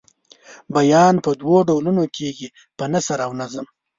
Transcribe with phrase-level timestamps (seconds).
[0.75, 3.65] بیان په دوو ډولونو کیږي په نثر او په نظم.